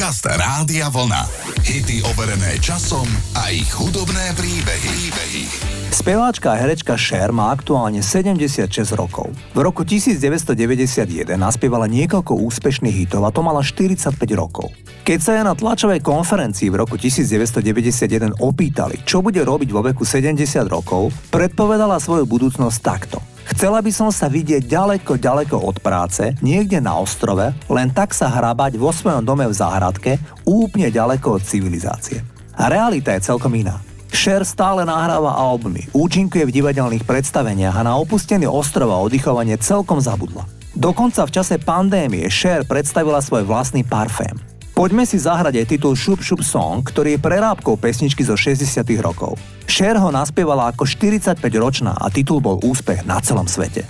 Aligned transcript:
Podcast 0.00 0.24
Rádia 0.24 0.88
Vlna. 0.88 1.28
Hity 1.60 2.00
overené 2.08 2.56
časom 2.56 3.04
a 3.36 3.52
ich 3.52 3.68
hudobné 3.68 4.32
príbehy. 4.32 5.12
príbehy. 5.12 5.44
Speváčka 5.92 6.56
a 6.56 6.56
herečka 6.56 6.96
Cher 6.96 7.36
má 7.36 7.52
aktuálne 7.52 8.00
76 8.00 8.96
rokov. 8.96 9.28
V 9.52 9.60
roku 9.60 9.84
1991 9.84 11.36
naspievala 11.36 11.84
niekoľko 11.84 12.32
úspešných 12.32 12.96
hitov 12.96 13.28
a 13.28 13.30
to 13.34 13.44
mala 13.44 13.60
45 13.60 14.16
rokov. 14.32 14.72
Keď 15.04 15.18
sa 15.20 15.36
ja 15.36 15.44
na 15.44 15.52
tlačovej 15.52 16.00
konferencii 16.00 16.72
v 16.72 16.80
roku 16.80 16.96
1991 16.96 18.40
opýtali, 18.40 19.04
čo 19.04 19.20
bude 19.20 19.44
robiť 19.44 19.68
vo 19.68 19.84
veku 19.84 20.08
70 20.08 20.40
rokov, 20.64 21.12
predpovedala 21.28 22.00
svoju 22.00 22.24
budúcnosť 22.24 22.78
takto. 22.80 23.20
Chcela 23.50 23.82
by 23.82 23.90
som 23.90 24.14
sa 24.14 24.30
vidieť 24.30 24.62
ďaleko, 24.62 25.18
ďaleko 25.18 25.58
od 25.58 25.82
práce, 25.82 26.32
niekde 26.38 26.78
na 26.78 26.94
ostrove, 26.96 27.50
len 27.66 27.88
tak 27.90 28.14
sa 28.14 28.30
hrabať 28.30 28.78
vo 28.78 28.94
svojom 28.94 29.26
dome 29.26 29.44
v 29.50 29.54
záhradke, 29.54 30.22
úplne 30.46 30.86
ďaleko 30.88 31.36
od 31.36 31.42
civilizácie. 31.42 32.22
A 32.54 32.70
realita 32.70 33.10
je 33.10 33.26
celkom 33.26 33.50
iná. 33.58 33.82
Cher 34.10 34.42
stále 34.42 34.82
nahráva 34.86 35.34
albumy, 35.34 35.86
účinkuje 35.94 36.46
v 36.46 36.54
divadelných 36.62 37.06
predstaveniach 37.06 37.78
a 37.78 37.86
na 37.86 37.94
opustený 37.98 38.46
ostrov 38.46 38.90
a 38.90 39.02
oddychovanie 39.02 39.58
celkom 39.58 40.02
zabudla. 40.02 40.46
Dokonca 40.74 41.26
v 41.26 41.34
čase 41.34 41.58
pandémie 41.58 42.26
Cher 42.30 42.66
predstavila 42.66 43.22
svoj 43.22 43.46
vlastný 43.46 43.86
parfém. 43.86 44.49
Poďme 44.80 45.04
si 45.04 45.20
zahrať 45.20 45.60
aj 45.60 45.66
titul 45.76 45.92
Šup 45.92 46.24
Šup 46.24 46.40
Song, 46.40 46.80
ktorý 46.80 47.12
je 47.12 47.20
prerábkou 47.20 47.76
pesničky 47.76 48.24
zo 48.24 48.32
60 48.32 48.80
rokov. 49.04 49.36
Cher 49.68 50.00
ho 50.00 50.08
naspievala 50.08 50.72
ako 50.72 50.88
45-ročná 50.88 52.00
a 52.00 52.08
titul 52.08 52.40
bol 52.40 52.56
úspech 52.64 53.04
na 53.04 53.20
celom 53.20 53.44
svete. 53.44 53.84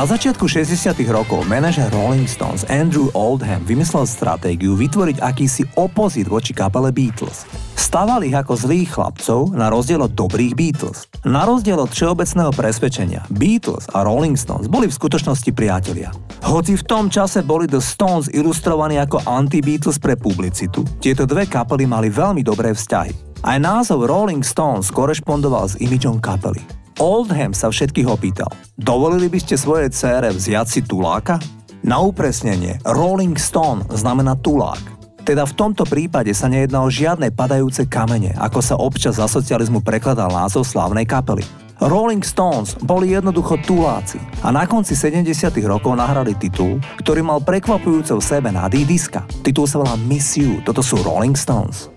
Na 0.00 0.08
začiatku 0.08 0.48
60. 0.48 0.96
rokov 1.12 1.44
manažer 1.44 1.84
Rolling 1.92 2.24
Stones 2.24 2.64
Andrew 2.72 3.12
Oldham 3.12 3.60
vymyslel 3.68 4.08
stratégiu 4.08 4.72
vytvoriť 4.72 5.20
akýsi 5.20 5.68
opozit 5.76 6.24
voči 6.24 6.56
kapele 6.56 6.88
Beatles. 6.88 7.44
Stával 7.76 8.24
ich 8.24 8.32
ako 8.32 8.56
zlých 8.56 8.96
chlapcov 8.96 9.52
na 9.52 9.68
rozdiel 9.68 10.00
od 10.00 10.16
dobrých 10.16 10.56
Beatles. 10.56 11.04
Na 11.28 11.44
rozdiel 11.44 11.76
od 11.76 11.92
všeobecného 11.92 12.48
presvedčenia, 12.48 13.28
Beatles 13.28 13.92
a 13.92 14.00
Rolling 14.00 14.40
Stones 14.40 14.72
boli 14.72 14.88
v 14.88 14.96
skutočnosti 14.96 15.52
priatelia. 15.52 16.08
Hoci 16.48 16.80
v 16.80 16.86
tom 16.88 17.12
čase 17.12 17.44
boli 17.44 17.68
The 17.68 17.84
Stones 17.84 18.32
ilustrovaní 18.32 18.96
ako 18.96 19.20
anti-Beatles 19.28 20.00
pre 20.00 20.16
publicitu, 20.16 20.80
tieto 20.96 21.28
dve 21.28 21.44
kapely 21.44 21.84
mali 21.84 22.08
veľmi 22.08 22.40
dobré 22.40 22.72
vzťahy. 22.72 23.44
Aj 23.44 23.60
názov 23.60 24.08
Rolling 24.08 24.48
Stones 24.48 24.88
korešpondoval 24.88 25.68
s 25.68 25.76
imidžom 25.76 26.24
kapely. 26.24 26.80
Oldham 27.00 27.56
sa 27.56 27.72
všetkých 27.72 28.04
opýtal. 28.04 28.52
Dovolili 28.76 29.32
by 29.32 29.40
ste 29.40 29.56
svojej 29.56 29.88
cére 29.88 30.28
vziať 30.36 30.66
si 30.68 30.80
tuláka? 30.84 31.40
Na 31.80 31.96
upresnenie, 32.04 32.76
Rolling 32.84 33.40
Stone 33.40 33.88
znamená 33.88 34.36
tulák. 34.36 35.00
Teda 35.24 35.48
v 35.48 35.56
tomto 35.56 35.88
prípade 35.88 36.28
sa 36.36 36.52
nejedná 36.52 36.84
o 36.84 36.92
žiadne 36.92 37.32
padajúce 37.32 37.88
kamene, 37.88 38.36
ako 38.36 38.60
sa 38.60 38.76
občas 38.76 39.16
za 39.16 39.24
socializmu 39.24 39.80
prekladal 39.80 40.28
názov 40.28 40.68
slávnej 40.68 41.08
kapely. 41.08 41.40
Rolling 41.80 42.20
Stones 42.20 42.76
boli 42.84 43.16
jednoducho 43.16 43.56
tuláci 43.64 44.20
a 44.44 44.52
na 44.52 44.68
konci 44.68 44.92
70 44.92 45.24
rokov 45.64 45.96
nahrali 45.96 46.36
titul, 46.36 46.76
ktorý 47.00 47.24
mal 47.24 47.40
prekvapujúce 47.40 48.12
v 48.12 48.20
sebe 48.20 48.52
nádej 48.52 48.84
diska. 48.84 49.24
Titul 49.40 49.64
sa 49.64 49.80
volá 49.80 49.96
Miss 50.04 50.36
You, 50.36 50.60
toto 50.60 50.84
sú 50.84 51.00
Rolling 51.00 51.32
Stones. 51.32 51.89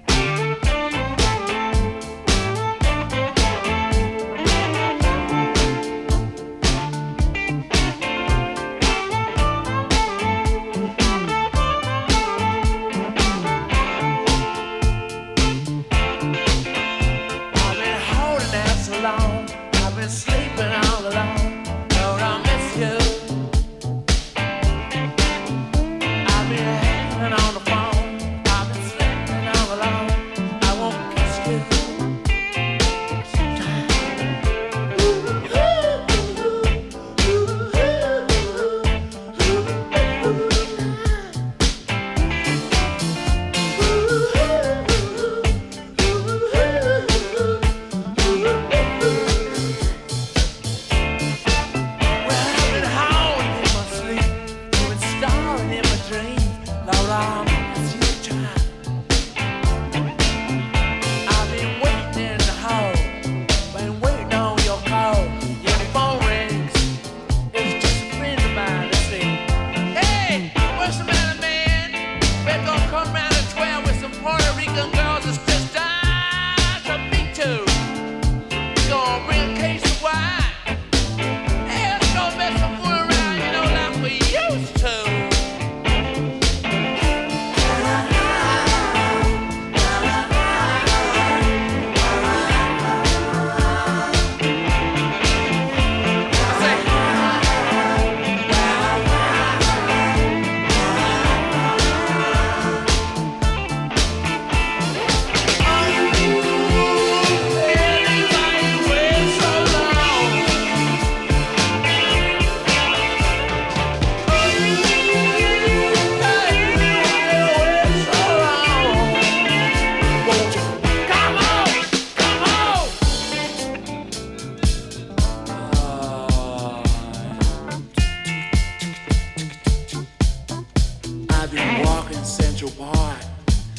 been 131.54 131.86
walking 131.86 132.24
Central 132.24 132.72
Park, 132.72 133.18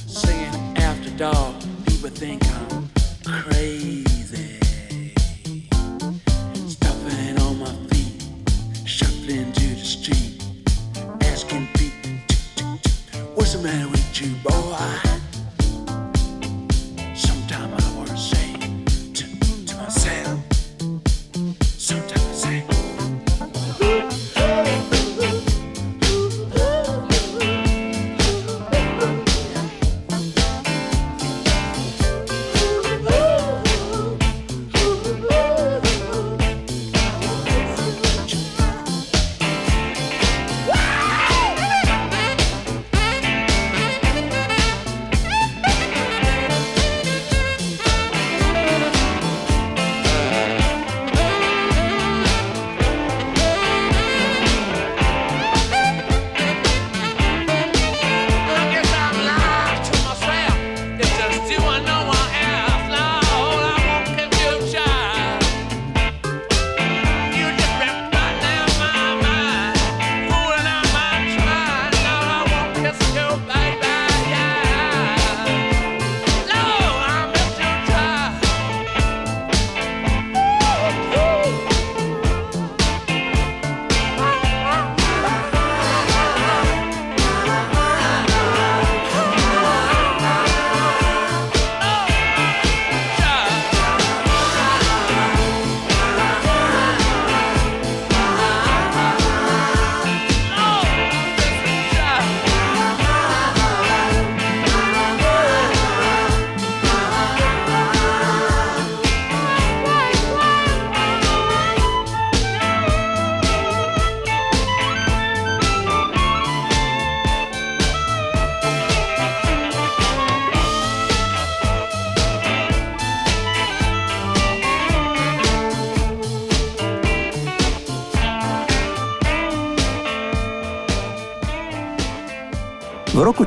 singing 0.06 0.78
After 0.78 1.10
Dark. 1.16 1.56
People 1.86 2.10
think 2.10 2.42
I'm 2.46 2.88
crazy. 3.24 4.63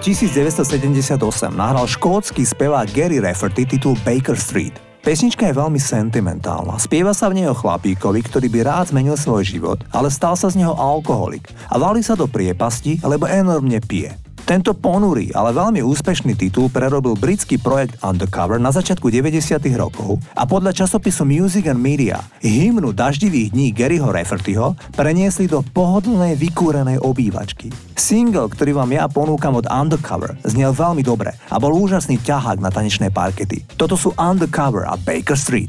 1978 0.07 1.19
nahral 1.51 1.83
škótsky 1.83 2.47
spevák 2.47 2.87
Gary 2.95 3.19
Rafferty 3.19 3.67
titul 3.67 3.99
Baker 4.07 4.39
Street. 4.39 4.71
Pesnička 5.03 5.51
je 5.51 5.59
veľmi 5.59 5.75
sentimentálna. 5.75 6.79
Spieva 6.79 7.11
sa 7.11 7.27
v 7.27 7.43
nej 7.43 7.47
o 7.51 7.55
chlapíkovi, 7.55 8.23
ktorý 8.23 8.47
by 8.47 8.59
rád 8.63 8.95
zmenil 8.95 9.19
svoj 9.19 9.43
život, 9.43 9.83
ale 9.91 10.07
stal 10.07 10.39
sa 10.39 10.47
z 10.47 10.63
neho 10.63 10.71
alkoholik 10.71 11.51
a 11.67 11.75
valí 11.75 11.99
sa 11.99 12.15
do 12.15 12.23
priepasti, 12.23 13.03
lebo 13.03 13.27
enormne 13.27 13.83
pije. 13.83 14.15
Tento 14.47 14.71
ponurý, 14.71 15.35
ale 15.35 15.51
veľmi 15.51 15.83
úspešný 15.83 16.39
titul 16.39 16.71
prerobil 16.71 17.19
britský 17.19 17.59
projekt 17.59 17.99
Undercover 17.99 18.55
na 18.63 18.71
začiatku 18.71 19.11
90. 19.11 19.59
rokov 19.75 20.23
a 20.31 20.47
podľa 20.47 20.71
časopisu 20.71 21.27
Music 21.27 21.67
and 21.67 21.83
Media 21.83 22.23
hymnu 22.39 22.95
daždivých 22.95 23.51
dní 23.51 23.75
Garyho 23.75 24.07
Raffertyho 24.07 24.79
preniesli 24.95 25.51
do 25.51 25.59
pohodlnej 25.75 26.39
vykúrenej 26.39 27.03
obývačky. 27.03 27.75
Single, 27.99 28.47
ktorý 28.47 28.71
vám 28.79 28.95
ja 28.95 29.11
ponúkam 29.11 29.51
od 29.59 29.67
Undercover, 29.67 30.39
znel 30.47 30.71
veľmi 30.71 31.03
dobre 31.03 31.35
a 31.51 31.59
bol 31.59 31.75
úžasný 31.75 32.15
ťahák 32.23 32.63
na 32.63 32.71
tanečné 32.71 33.11
parkety. 33.11 33.67
Toto 33.75 33.99
sú 33.99 34.15
Undercover 34.15 34.87
a 34.87 34.95
Baker 34.95 35.35
Street. 35.35 35.67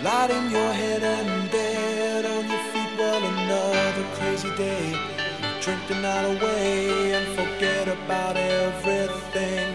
Lighting 0.00 0.48
your 0.48 0.72
head 0.72 1.04
and 1.04 1.69
drink 5.60 5.80
the 5.88 5.94
night 5.94 6.24
away 6.24 7.12
and 7.12 7.26
forget 7.36 7.88
about 7.88 8.36
everything. 8.36 9.74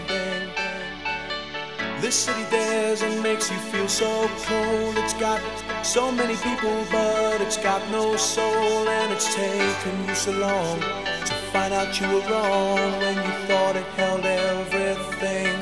This 2.00 2.14
city 2.14 2.44
dares 2.50 3.02
and 3.02 3.22
makes 3.22 3.50
you 3.50 3.56
feel 3.56 3.88
so 3.88 4.28
cold. 4.44 4.96
It's 4.98 5.14
got 5.14 5.40
so 5.84 6.12
many 6.12 6.36
people, 6.36 6.84
but 6.92 7.40
it's 7.40 7.56
got 7.56 7.82
no 7.90 8.16
soul, 8.16 8.88
and 8.88 9.12
it's 9.12 9.34
taken 9.34 10.06
you 10.06 10.14
so 10.14 10.32
long 10.32 10.80
to 10.80 11.34
find 11.52 11.72
out 11.72 12.00
you 12.00 12.06
were 12.08 12.26
wrong 12.30 12.92
when 13.00 13.16
you 13.16 13.32
thought 13.48 13.76
it 13.76 13.86
held 13.98 14.24
everything. 14.24 15.56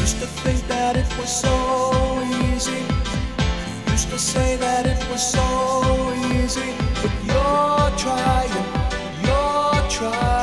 Used 0.00 0.20
to 0.20 0.26
think 0.44 0.60
that 0.68 0.96
it 0.96 1.18
was 1.18 1.30
so 1.40 2.22
easy. 2.52 2.93
To 4.14 4.20
say 4.20 4.54
that 4.58 4.86
it 4.86 5.10
was 5.10 5.32
so 5.32 5.42
easy, 6.36 6.72
but 7.02 7.10
you're 7.26 7.98
trying, 7.98 8.48
you're 9.26 9.90
trying 9.90 10.33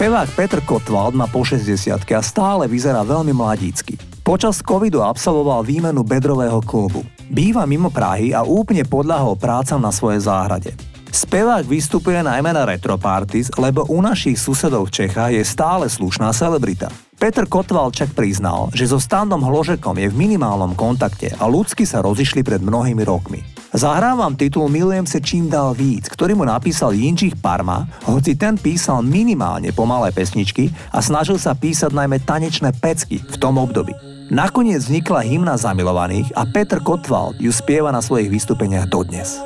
Spevák 0.00 0.32
Petr 0.32 0.64
Kotwald 0.64 1.12
má 1.12 1.28
po 1.28 1.44
60 1.44 1.76
a 1.92 2.24
stále 2.24 2.64
vyzerá 2.64 3.04
veľmi 3.04 3.36
mladícky. 3.36 4.00
Počas 4.24 4.64
covidu 4.64 5.04
absolvoval 5.04 5.60
výmenu 5.60 6.00
bedrového 6.00 6.64
klubu. 6.64 7.04
Býva 7.28 7.68
mimo 7.68 7.92
Prahy 7.92 8.32
a 8.32 8.40
úplne 8.40 8.88
podľahol 8.88 9.36
prácam 9.36 9.76
na 9.76 9.92
svojej 9.92 10.24
záhrade. 10.24 10.72
Spevák 11.12 11.68
vystupuje 11.68 12.16
najmä 12.16 12.48
na 12.48 12.64
retroparties, 12.64 13.52
lebo 13.60 13.84
u 13.92 14.00
našich 14.00 14.40
susedov 14.40 14.88
v 14.88 15.04
Čechách 15.04 15.36
je 15.36 15.44
stále 15.44 15.84
slušná 15.84 16.32
celebrita. 16.32 16.88
Peter 17.20 17.44
Kotvalčak 17.44 18.16
priznal, 18.16 18.72
že 18.72 18.88
so 18.88 18.96
Standom 18.96 19.44
Hložekom 19.44 20.00
je 20.00 20.08
v 20.08 20.16
minimálnom 20.16 20.72
kontakte 20.80 21.36
a 21.36 21.44
ľudsky 21.44 21.84
sa 21.84 22.00
rozišli 22.00 22.40
pred 22.40 22.64
mnohými 22.64 23.04
rokmi. 23.04 23.59
Zahrávam 23.70 24.34
titul 24.34 24.66
Milujem 24.66 25.06
se 25.06 25.22
čím 25.22 25.46
dal 25.46 25.78
víc, 25.78 26.10
ktorý 26.10 26.34
mu 26.34 26.42
napísal 26.42 26.90
Jinčich 26.90 27.38
Parma, 27.38 27.86
hoci 28.02 28.34
ten 28.34 28.58
písal 28.58 28.98
minimálne 29.06 29.70
pomalé 29.70 30.10
pesničky 30.10 30.74
a 30.90 30.98
snažil 30.98 31.38
sa 31.38 31.54
písať 31.54 31.94
najmä 31.94 32.18
tanečné 32.26 32.74
pecky 32.74 33.22
v 33.22 33.36
tom 33.38 33.62
období. 33.62 33.94
Nakoniec 34.34 34.82
vznikla 34.82 35.22
hymna 35.22 35.54
zamilovaných 35.54 36.34
a 36.34 36.50
Peter 36.50 36.82
Kotwald 36.82 37.38
ju 37.38 37.54
spieva 37.54 37.94
na 37.94 38.02
svojich 38.02 38.34
vystúpeniach 38.34 38.90
dodnes. 38.90 39.38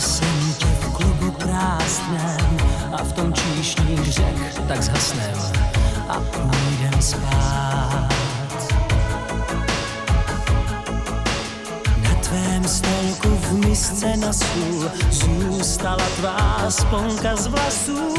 jsem 0.00 0.54
tě 0.58 0.66
v 0.66 0.92
klubu 0.92 1.30
prázdném 1.30 2.58
a 2.92 3.04
v 3.04 3.12
tom 3.12 3.32
číšních 3.32 4.12
řek 4.12 4.60
tak 4.68 4.82
zhasnem 4.82 5.38
a 6.08 6.20
půjdem 6.20 7.02
spát. 7.02 8.08
Na 12.02 12.14
tvém 12.20 12.68
stolku 12.68 13.28
v 13.28 13.52
misce 13.52 14.16
na 14.16 14.32
stůl 14.32 14.90
zůstala 15.10 16.06
tvá 16.16 16.70
sponka 16.70 17.36
z 17.36 17.46
vlasů 17.46 18.14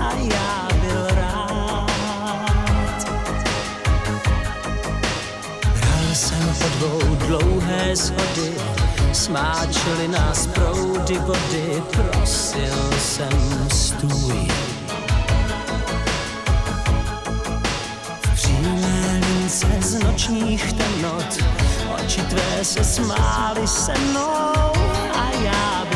a 0.00 0.12
já 0.12 0.68
byl 0.80 1.06
rád. 1.06 1.90
Hral 5.74 6.14
jsem 6.14 6.54
po 6.58 6.68
dvou 6.68 7.14
dlouhé 7.14 7.96
schody 7.96 8.75
Smáčili 9.16 10.08
nás 10.08 10.46
proudy 10.46 11.18
vody, 11.18 11.82
prosil 11.90 12.92
jsem 12.98 13.68
stůj. 13.74 14.48
V 18.34 19.82
z 19.82 20.04
nočních 20.04 20.72
temnot, 20.72 21.38
oči 21.96 22.20
tvé 22.20 22.64
se 22.64 22.84
smály 22.84 23.66
se 23.68 23.92
mnou 23.98 24.72
a 25.12 25.30
já 25.42 25.84
bych 25.90 25.95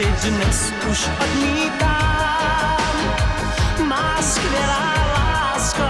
dnes 0.00 0.72
už 0.90 1.08
odmítám. 1.20 2.92
Má 3.84 4.22
skvělá 4.22 4.94
lásko, 5.14 5.82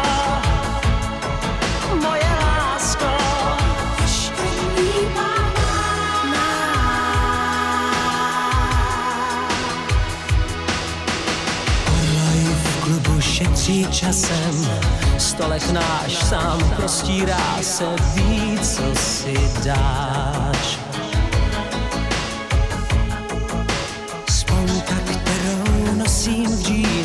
moje 1.94 2.30
lásko. 2.42 3.06
Orloj 11.86 12.54
v 12.54 12.84
klubu 12.84 13.20
šetří 13.20 13.86
časem, 13.90 14.68
stolek 15.18 15.70
náš 15.70 16.12
sám 16.12 16.70
prostírá 16.76 17.58
se 17.62 17.84
víc, 18.14 18.76
co 18.76 19.00
si 19.00 19.34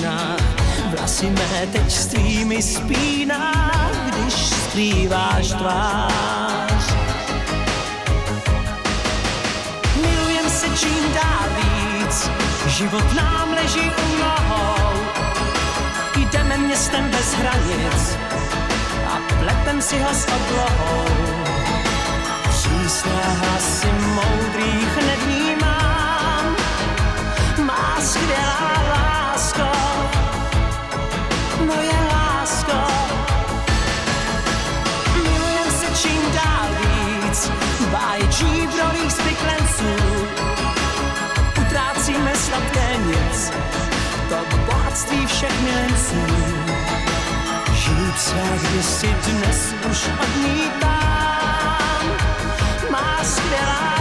dáš. 0.01 1.09
si 1.09 1.25
mé 1.25 1.67
teď 1.71 1.91
s 1.91 2.05
tvými 2.05 2.61
spíná, 2.61 3.51
když 4.07 4.33
skrýváš 4.33 5.47
tvář. 5.47 6.83
Milujem 10.01 10.49
se 10.49 10.67
čím 10.79 11.13
dál 11.13 11.47
víc, 11.57 12.29
život 12.67 13.13
nám 13.13 13.53
leží 13.53 13.91
u 13.91 14.17
nohou. 14.19 14.99
Jdeme 16.15 16.57
městem 16.57 17.09
bez 17.11 17.33
hranic 17.33 18.17
a 19.07 19.19
pletem 19.39 19.81
si 19.81 19.99
ho 19.99 20.13
s 20.13 20.27
oblohou. 20.27 21.05
Přísné 22.49 23.23
hlasy 23.39 23.87
moudrých 24.15 24.46
Žít 48.17 48.23
své 48.23 48.57
kdysi 48.57 49.07
dnes 49.07 49.73
už 49.91 50.09
odmítám, 50.09 50.91
má 52.91 53.23
skvělá 53.23 53.97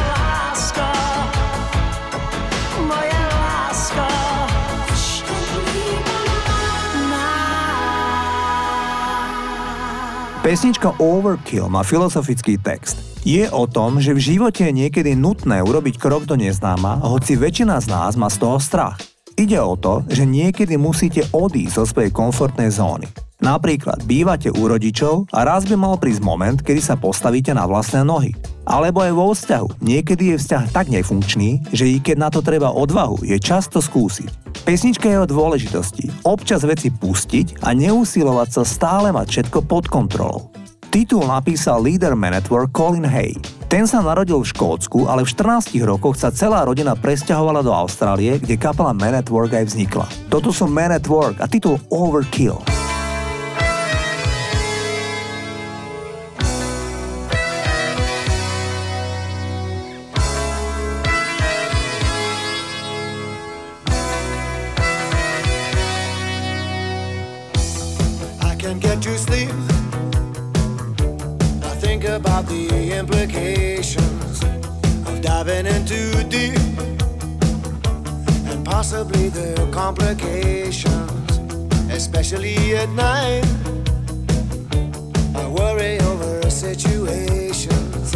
Pesnička 10.43 10.95
Overkill 10.99 11.69
má 11.69 11.83
filozofický 11.83 12.59
text. 12.59 12.97
Je 13.25 13.51
o 13.51 13.67
tom, 13.67 14.01
že 14.01 14.15
v 14.15 14.19
živote 14.19 14.65
je 14.65 14.73
niekedy 14.73 15.19
nutné 15.19 15.59
urobiť 15.61 15.99
krok 15.99 16.25
do 16.25 16.39
neznáma, 16.39 17.03
hoci 17.05 17.37
väčšina 17.37 17.83
z 17.83 17.91
nás 17.91 18.17
má 18.17 18.31
z 18.31 18.39
toho 18.39 18.57
strach. 18.63 18.97
Ide 19.37 19.61
o 19.61 19.77
to, 19.77 20.07
že 20.09 20.25
niekedy 20.25 20.79
musíte 20.79 21.29
odísť 21.35 21.75
zo 21.75 21.85
svojej 21.85 22.15
komfortnej 22.15 22.71
zóny. 22.71 23.26
Napríklad 23.37 24.09
bývate 24.09 24.49
u 24.49 24.65
rodičov 24.65 25.29
a 25.29 25.45
raz 25.45 25.69
by 25.69 25.77
mal 25.77 26.01
prísť 26.01 26.25
moment, 26.25 26.57
kedy 26.57 26.81
sa 26.81 26.97
postavíte 26.97 27.53
na 27.53 27.69
vlastné 27.69 28.01
nohy. 28.01 28.33
Alebo 28.65 29.05
aj 29.05 29.13
vo 29.13 29.31
vzťahu. 29.37 29.69
Niekedy 29.85 30.35
je 30.35 30.37
vzťah 30.41 30.65
tak 30.73 30.89
nefunkčný, 30.89 31.69
že 31.69 31.85
i 31.85 32.01
keď 32.01 32.17
na 32.17 32.29
to 32.33 32.41
treba 32.41 32.73
odvahu, 32.73 33.21
je 33.23 33.37
často 33.37 33.85
skúsiť. 33.85 34.65
Pesnička 34.65 35.07
je 35.07 35.21
o 35.21 35.29
dôležitosti. 35.29 36.09
Občas 36.25 36.65
veci 36.65 36.89
pustiť 36.89 37.61
a 37.63 37.77
neusilovať 37.77 38.49
sa 38.51 38.63
stále 38.65 39.13
mať 39.13 39.27
všetko 39.29 39.59
pod 39.69 39.85
kontrolou. 39.87 40.51
Titul 40.89 41.29
napísal 41.29 41.85
líder 41.85 42.17
Man 42.17 42.33
at 42.33 42.49
Work 42.49 42.73
Colin 42.73 43.05
Hay. 43.05 43.37
Ten 43.69 43.85
sa 43.85 44.01
narodil 44.01 44.41
v 44.41 44.49
Škótsku, 44.49 45.05
ale 45.13 45.29
v 45.29 45.31
14 45.35 45.77
rokoch 45.85 46.17
sa 46.17 46.33
celá 46.33 46.65
rodina 46.65 46.97
presťahovala 46.97 47.61
do 47.61 47.69
Austrálie, 47.69 48.41
kde 48.41 48.57
kapela 48.57 48.97
Man 48.97 49.13
Work 49.13 49.53
aj 49.61 49.77
vznikla. 49.77 50.09
Toto 50.33 50.49
sú 50.57 50.65
Man 50.65 50.97
Work 51.05 51.45
a 51.45 51.47
titul 51.47 51.77
Overkill. 51.93 52.57
Implications 72.97 74.43
of 74.43 75.21
diving 75.21 75.67
into 75.67 76.25
deep 76.31 76.57
and 78.49 78.65
possibly 78.65 79.29
the 79.29 79.69
complications, 79.71 81.39
especially 81.93 82.75
at 82.75 82.89
night. 82.91 83.45
I 85.35 85.47
worry 85.47 86.01
over 86.01 86.49
situations. 86.51 88.15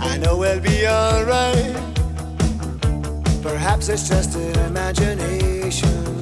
I 0.00 0.18
know 0.18 0.36
we'll 0.36 0.60
be 0.60 0.86
alright. 0.86 1.76
Perhaps 3.42 3.88
it's 3.88 4.08
just 4.08 4.36
an 4.36 4.56
imagination. 4.66 6.21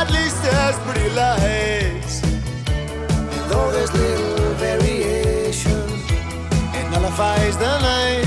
At 0.00 0.10
least 0.12 0.42
there's 0.42 0.78
pretty 0.78 1.10
lights, 1.10 2.22
and 2.22 3.50
though 3.50 3.70
there's 3.70 3.92
little 3.92 4.54
variation, 4.54 5.84
it 6.78 6.90
nullifies 6.90 7.56
the 7.58 7.78
night 7.80 8.24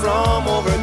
from 0.00 0.44
overkill. 0.44 0.77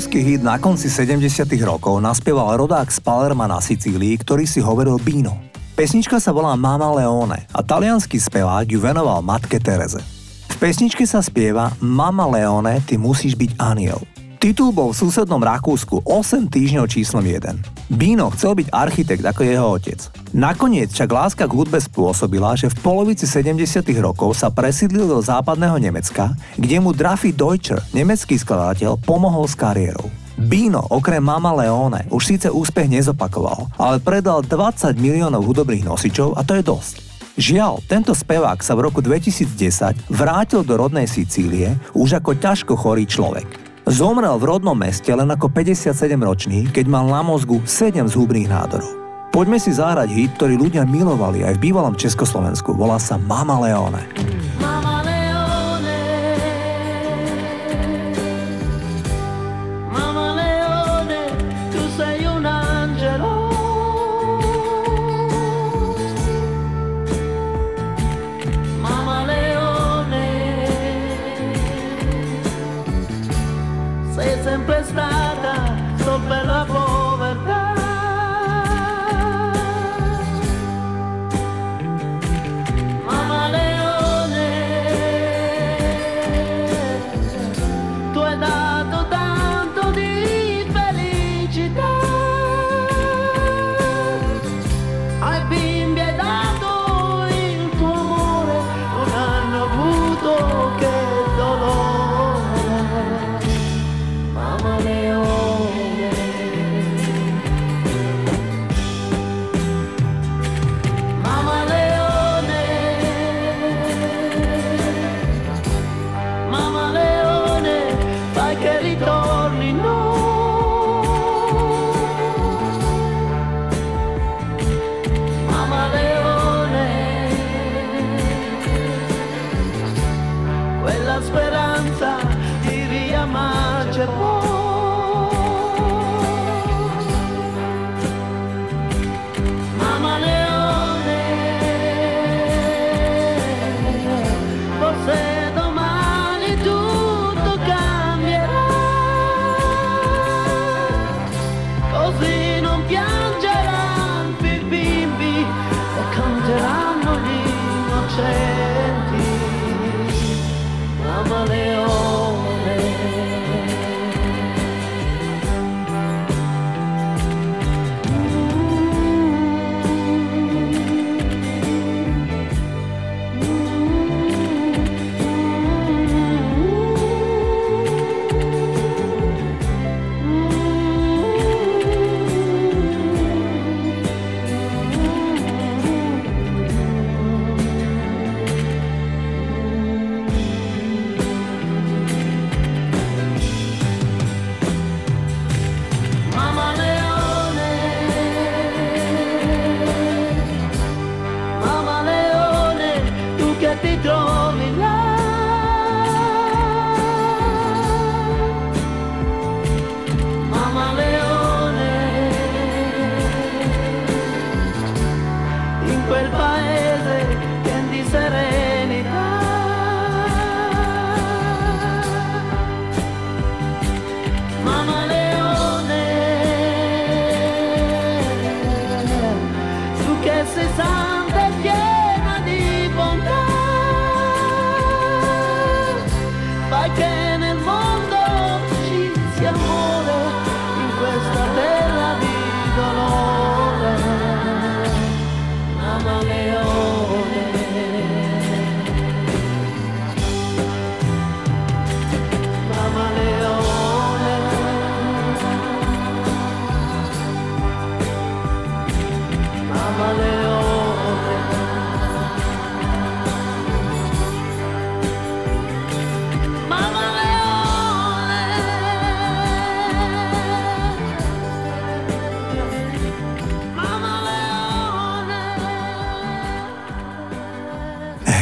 Obrovský 0.00 0.24
hit 0.24 0.40
na 0.40 0.56
konci 0.56 0.88
70 0.88 1.44
rokov 1.60 2.00
naspieval 2.00 2.56
rodák 2.56 2.88
z 2.88 3.04
Palerma 3.04 3.44
na 3.44 3.60
Sicílii, 3.60 4.16
ktorý 4.24 4.48
si 4.48 4.56
hovoril 4.56 4.96
Bino. 4.96 5.36
Pesnička 5.76 6.16
sa 6.16 6.32
volá 6.32 6.56
Mama 6.56 6.88
Leone 6.88 7.44
a 7.52 7.60
talianský 7.60 8.16
spevák 8.16 8.64
ju 8.64 8.80
venoval 8.80 9.20
matke 9.20 9.60
Tereze. 9.60 10.00
V 10.48 10.56
pesničke 10.56 11.04
sa 11.04 11.20
spieva 11.20 11.76
Mama 11.84 12.24
Leone, 12.32 12.80
ty 12.88 12.96
musíš 12.96 13.36
byť 13.36 13.60
aniel. 13.60 14.00
Titul 14.40 14.72
bol 14.72 14.96
v 14.96 15.04
susednom 15.04 15.44
Rakúsku 15.44 16.00
8 16.08 16.48
týždňov 16.48 16.88
číslom 16.88 17.20
1. 17.20 17.92
Bino 17.92 18.32
chcel 18.32 18.56
byť 18.56 18.72
architekt 18.72 19.20
ako 19.20 19.44
jeho 19.44 19.68
otec. 19.68 20.00
Nakoniec 20.30 20.94
však 20.94 21.10
láska 21.10 21.44
k 21.50 21.56
hudbe 21.58 21.82
spôsobila, 21.82 22.54
že 22.54 22.70
v 22.70 22.78
polovici 22.86 23.26
70 23.26 23.82
rokov 23.98 24.38
sa 24.38 24.46
presídlil 24.46 25.10
do 25.10 25.18
západného 25.18 25.74
Nemecka, 25.82 26.38
kde 26.54 26.78
mu 26.78 26.94
Drafi 26.94 27.34
Deutscher, 27.34 27.82
nemecký 27.90 28.38
skladateľ, 28.38 28.94
pomohol 29.02 29.50
s 29.50 29.58
kariérou. 29.58 30.06
Bino 30.38 30.86
okrem 30.86 31.18
Mama 31.18 31.50
Leone 31.50 32.06
už 32.14 32.22
síce 32.30 32.46
úspech 32.46 32.86
nezopakoval, 32.86 33.74
ale 33.74 33.98
predal 33.98 34.46
20 34.46 34.94
miliónov 35.02 35.42
hudobných 35.42 35.82
nosičov 35.82 36.38
a 36.38 36.46
to 36.46 36.54
je 36.54 36.62
dosť. 36.62 36.94
Žiaľ, 37.34 37.82
tento 37.90 38.14
spevák 38.14 38.62
sa 38.62 38.78
v 38.78 38.86
roku 38.86 39.02
2010 39.02 40.14
vrátil 40.14 40.62
do 40.62 40.78
rodnej 40.78 41.10
Sicílie 41.10 41.74
už 41.90 42.22
ako 42.22 42.38
ťažko 42.38 42.78
chorý 42.78 43.02
človek. 43.02 43.50
Zomrel 43.90 44.38
v 44.38 44.46
rodnom 44.46 44.78
meste 44.78 45.10
len 45.10 45.26
ako 45.26 45.50
57-ročný, 45.50 46.70
keď 46.70 46.86
mal 46.86 47.10
na 47.10 47.26
mozgu 47.26 47.58
7 47.66 48.06
zhubných 48.06 48.46
nádorov. 48.46 48.99
Poďme 49.30 49.62
si 49.62 49.70
zahrať 49.70 50.10
hit, 50.10 50.34
ktorý 50.34 50.58
ľudia 50.58 50.82
milovali 50.82 51.46
aj 51.46 51.54
v 51.54 51.70
bývalom 51.70 51.94
Československu. 51.94 52.74
Volá 52.74 52.98
sa 52.98 53.14
Mama 53.14 53.62
Leone. 53.62 54.02
Mamma 54.58 54.69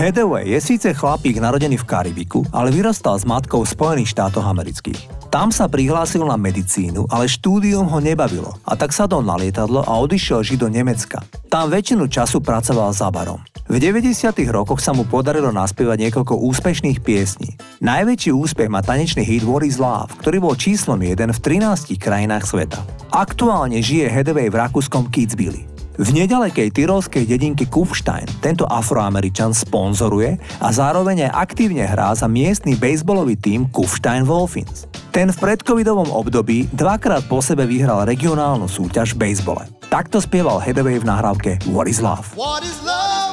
Hathaway 0.09 0.57
je 0.57 0.61
síce 0.65 0.89
chlapík 0.97 1.37
narodený 1.37 1.85
v 1.85 1.85
Karibiku, 1.85 2.41
ale 2.49 2.73
vyrastal 2.73 3.21
s 3.21 3.29
matkou 3.29 3.61
v 3.61 3.69
Spojených 3.69 4.17
štátoch 4.17 4.41
amerických. 4.41 5.29
Tam 5.29 5.53
sa 5.53 5.69
prihlásil 5.69 6.25
na 6.25 6.41
medicínu, 6.41 7.13
ale 7.13 7.29
štúdium 7.29 7.85
ho 7.85 8.01
nebavilo 8.01 8.57
a 8.65 8.73
tak 8.73 8.97
sadol 8.97 9.21
na 9.21 9.37
lietadlo 9.37 9.85
a 9.85 9.93
odišiel 10.01 10.41
žiť 10.41 10.65
do 10.65 10.73
Nemecka. 10.73 11.21
Tam 11.53 11.69
väčšinu 11.69 12.09
času 12.09 12.41
pracoval 12.41 12.89
za 12.97 13.13
barom. 13.13 13.37
V 13.69 13.77
90. 13.77 14.33
rokoch 14.49 14.81
sa 14.81 14.97
mu 14.97 15.05
podarilo 15.05 15.53
naspievať 15.53 16.09
niekoľko 16.09 16.41
úspešných 16.41 17.05
piesní. 17.05 17.61
Najväčší 17.85 18.33
úspech 18.33 18.73
má 18.73 18.81
tanečný 18.81 19.29
hit 19.29 19.45
What 19.45 19.61
is 19.61 19.77
Love, 19.77 20.17
ktorý 20.25 20.41
bol 20.41 20.57
číslom 20.57 21.05
1 21.05 21.21
v 21.37 21.39
13 21.61 22.01
krajinách 22.01 22.49
sveta. 22.49 22.81
Aktuálne 23.13 23.85
žije 23.85 24.09
Hedeway 24.09 24.49
v 24.49 24.57
rakúskom 24.57 25.13
Kitzbüheli. 25.13 25.78
V 25.99 26.15
nedalekej 26.15 26.71
tyrolskej 26.71 27.27
dedinke 27.27 27.67
Kufstein 27.67 28.23
tento 28.39 28.63
afroameričan 28.71 29.51
sponzoruje 29.51 30.39
a 30.63 30.71
zároveň 30.71 31.27
aj 31.27 31.51
aktívne 31.51 31.83
hrá 31.83 32.15
za 32.15 32.31
miestny 32.31 32.79
bejsbolový 32.79 33.35
tím 33.35 33.67
Kufstein 33.75 34.23
Wolfins. 34.23 34.87
Ten 35.11 35.35
v 35.35 35.39
predcovidovom 35.43 36.15
období 36.15 36.71
dvakrát 36.71 37.27
po 37.27 37.43
sebe 37.43 37.67
vyhral 37.67 38.07
regionálnu 38.07 38.71
súťaž 38.71 39.19
v 39.19 39.27
bejsbole. 39.27 39.67
Takto 39.91 40.23
spieval 40.23 40.63
Hedaway 40.63 41.03
v 41.03 41.09
nahrávke 41.11 41.59
What 41.75 41.91
is 41.91 41.99
Love. 41.99 42.31
What 42.39 42.63
is 42.63 42.79
love? 42.87 43.28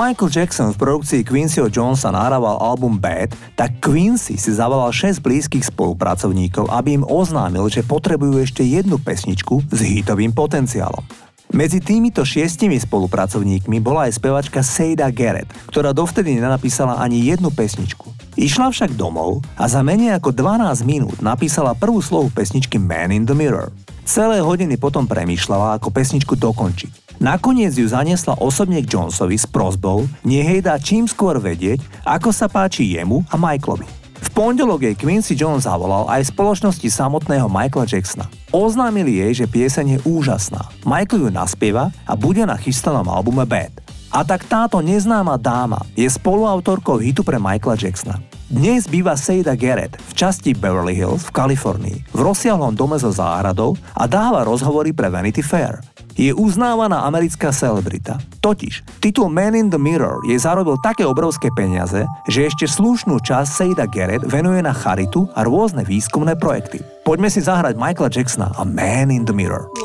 Michael 0.00 0.32
Jackson 0.32 0.72
v 0.72 0.80
produkcii 0.80 1.20
Quincyho 1.28 1.68
Jonesa 1.68 2.08
nahrával 2.08 2.56
album 2.56 2.96
Bad, 2.96 3.36
tak 3.52 3.84
Quincy 3.84 4.40
si 4.40 4.48
zavolal 4.48 4.88
6 4.88 5.20
blízkych 5.20 5.68
spolupracovníkov, 5.68 6.72
aby 6.72 6.96
im 6.96 7.04
oznámil, 7.04 7.68
že 7.68 7.84
potrebujú 7.84 8.40
ešte 8.40 8.64
jednu 8.64 8.96
pesničku 8.96 9.60
s 9.68 9.78
hitovým 9.84 10.32
potenciálom. 10.32 11.04
Medzi 11.52 11.84
týmito 11.84 12.24
šiestimi 12.24 12.80
spolupracovníkmi 12.80 13.76
bola 13.84 14.08
aj 14.08 14.16
spevačka 14.16 14.64
Seida 14.64 15.12
Garrett, 15.12 15.52
ktorá 15.68 15.92
dovtedy 15.92 16.32
nenapísala 16.32 16.96
ani 16.96 17.28
jednu 17.28 17.52
pesničku. 17.52 18.08
Išla 18.40 18.72
však 18.72 18.96
domov 18.96 19.44
a 19.60 19.68
za 19.68 19.84
menej 19.84 20.16
ako 20.16 20.32
12 20.32 20.80
minút 20.88 21.20
napísala 21.20 21.76
prvú 21.76 22.00
slovu 22.00 22.32
pesničky 22.32 22.80
Man 22.80 23.12
in 23.12 23.28
the 23.28 23.36
Mirror. 23.36 23.68
Celé 24.08 24.40
hodiny 24.40 24.80
potom 24.80 25.04
premýšľala, 25.04 25.76
ako 25.76 25.92
pesničku 25.92 26.40
dokončiť. 26.40 27.09
Nakoniec 27.20 27.76
ju 27.76 27.84
zaniesla 27.84 28.40
osobne 28.40 28.80
k 28.80 28.96
Jonesovi 28.96 29.36
s 29.36 29.44
prozbou, 29.44 30.08
nech 30.24 30.64
dá 30.64 30.80
čím 30.80 31.04
skôr 31.04 31.36
vedieť, 31.36 31.84
ako 32.08 32.32
sa 32.32 32.48
páči 32.48 32.96
jemu 32.96 33.20
a 33.28 33.36
Michaelovi. 33.36 33.84
V 34.24 34.28
pondelok 34.32 34.88
jej 34.88 34.96
Quincy 34.96 35.36
Jones 35.36 35.68
zavolal 35.68 36.08
aj 36.08 36.32
spoločnosti 36.32 36.88
samotného 36.88 37.44
Michaela 37.52 37.84
Jacksona. 37.84 38.24
Oznámili 38.48 39.20
jej, 39.20 39.44
že 39.44 39.52
pieseň 39.52 39.86
je 39.86 39.98
úžasná. 40.08 40.64
Michael 40.88 41.28
ju 41.28 41.30
naspieva 41.32 41.92
a 42.08 42.16
bude 42.16 42.40
na 42.48 42.56
chystanom 42.56 43.04
albume 43.04 43.44
Bad. 43.44 43.84
A 44.08 44.24
tak 44.24 44.48
táto 44.48 44.80
neznáma 44.80 45.36
dáma 45.36 45.84
je 45.92 46.08
spoluautorkou 46.08 47.04
hitu 47.04 47.20
pre 47.20 47.36
Michaela 47.36 47.76
Jacksona. 47.76 48.16
Dnes 48.48 48.88
býva 48.88 49.12
Seida 49.12 49.52
Garrett 49.52 49.94
v 49.94 50.12
časti 50.16 50.56
Beverly 50.56 50.96
Hills 50.96 51.28
v 51.28 51.36
Kalifornii, 51.36 51.98
v 52.16 52.18
rozsiahlom 52.18 52.72
dome 52.72 52.96
so 52.96 53.12
záhradou 53.12 53.76
a 53.92 54.08
dáva 54.08 54.40
rozhovory 54.40 54.96
pre 54.96 55.12
Vanity 55.12 55.44
Fair. 55.44 55.84
Je 56.20 56.36
uznávaná 56.36 57.08
americká 57.08 57.48
celebrita. 57.48 58.20
Totiž, 58.44 59.00
titul 59.00 59.32
Man 59.32 59.56
in 59.56 59.72
the 59.72 59.80
Mirror 59.80 60.20
jej 60.28 60.36
zarobil 60.36 60.76
také 60.84 61.08
obrovské 61.08 61.48
peniaze, 61.56 62.04
že 62.28 62.44
ešte 62.44 62.68
slušnú 62.68 63.24
časť 63.24 63.48
Seida 63.48 63.88
Garrett 63.88 64.28
venuje 64.28 64.60
na 64.60 64.76
charitu 64.76 65.32
a 65.32 65.48
rôzne 65.48 65.80
výskumné 65.80 66.36
projekty. 66.36 66.84
Poďme 67.08 67.32
si 67.32 67.40
zahrať 67.40 67.80
Michaela 67.80 68.12
Jacksona 68.12 68.52
a 68.52 68.68
Man 68.68 69.08
in 69.08 69.24
the 69.24 69.32
Mirror. 69.32 69.64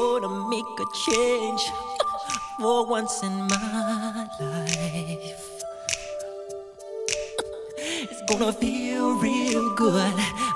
for 2.60 2.88
once 2.88 3.24
in 3.24 3.36
my 3.48 4.28
life. 4.40 5.42
It's 8.12 8.22
gonna 8.28 8.52
feel 8.54 9.20
real 9.20 9.76
good. 9.76 10.14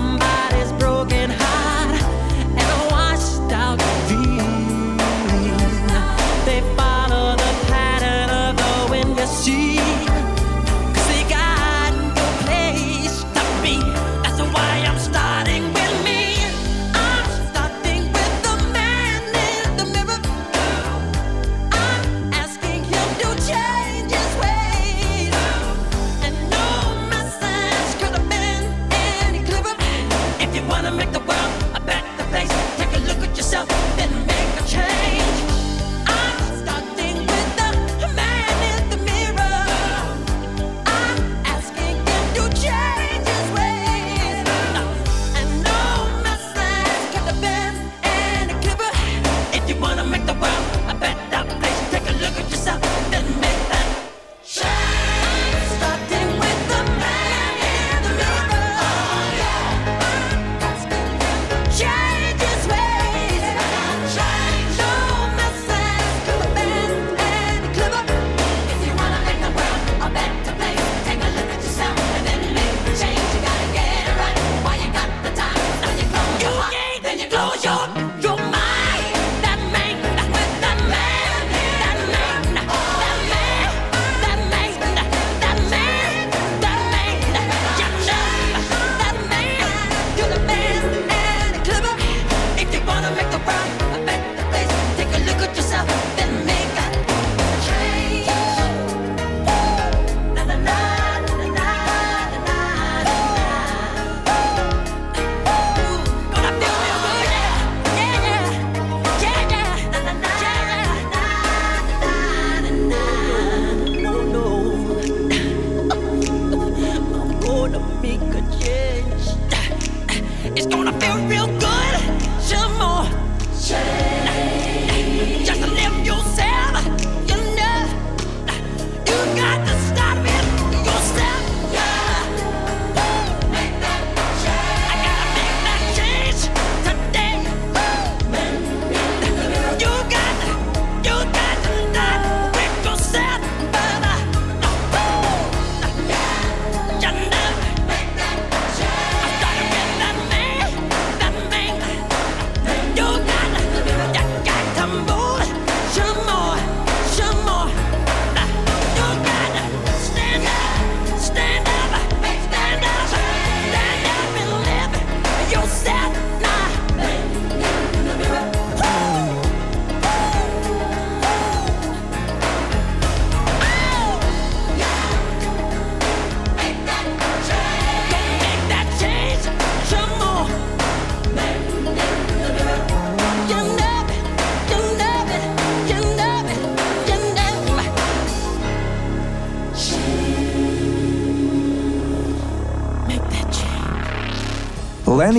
somebody's 0.00 0.72
broken 0.72 0.89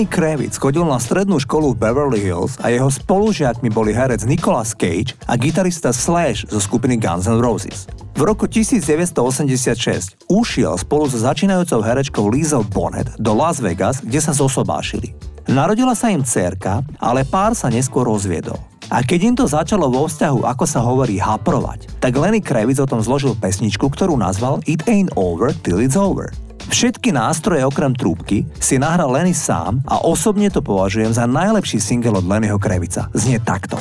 Lenny 0.02 0.18
Kravitz 0.18 0.58
chodil 0.58 0.82
na 0.82 0.98
strednú 0.98 1.38
školu 1.38 1.78
v 1.78 1.86
Beverly 1.86 2.18
Hills 2.26 2.58
a 2.58 2.74
jeho 2.74 2.90
spolužiakmi 2.90 3.70
boli 3.70 3.94
herec 3.94 4.26
Nicolas 4.26 4.74
Cage 4.74 5.14
a 5.30 5.38
gitarista 5.38 5.94
Slash 5.94 6.42
zo 6.50 6.58
skupiny 6.58 6.98
Guns 6.98 7.30
N' 7.30 7.38
Roses. 7.38 7.86
V 8.18 8.26
roku 8.26 8.50
1986 8.50 10.26
ušiel 10.26 10.74
spolu 10.74 11.06
so 11.06 11.22
začínajúcou 11.22 11.86
herečkou 11.86 12.26
Liesel 12.34 12.66
Bonnet 12.66 13.14
do 13.22 13.30
Las 13.30 13.62
Vegas, 13.62 14.02
kde 14.02 14.18
sa 14.18 14.34
zosobášili. 14.34 15.14
Narodila 15.46 15.94
sa 15.94 16.10
im 16.10 16.26
dcerka, 16.26 16.82
ale 16.98 17.22
pár 17.22 17.54
sa 17.54 17.70
neskôr 17.70 18.02
rozviedol. 18.02 18.58
A 18.90 19.06
keď 19.06 19.20
im 19.22 19.34
to 19.38 19.46
začalo 19.46 19.86
vo 19.86 20.10
vzťahu, 20.10 20.42
ako 20.50 20.64
sa 20.66 20.82
hovorí, 20.82 21.22
haprovať, 21.22 22.02
tak 22.02 22.18
Lenny 22.18 22.42
Kravitz 22.42 22.82
o 22.82 22.90
tom 22.90 23.06
zložil 23.06 23.38
pesničku, 23.38 23.86
ktorú 23.86 24.18
nazval 24.18 24.66
It 24.66 24.82
Ain't 24.90 25.14
Over 25.14 25.54
Till 25.62 25.78
It's 25.78 25.94
Over. 25.94 26.34
Všetky 26.72 27.12
nástroje 27.12 27.68
okrem 27.68 27.92
trúbky 27.92 28.48
si 28.56 28.80
nahral 28.80 29.12
Lenny 29.12 29.36
sám 29.36 29.84
a 29.84 30.08
osobne 30.08 30.48
to 30.48 30.64
považujem 30.64 31.12
za 31.12 31.28
najlepší 31.28 31.76
single 31.76 32.16
od 32.16 32.24
Lennyho 32.24 32.56
Krevica. 32.56 33.12
Znie 33.12 33.36
takto. 33.44 33.76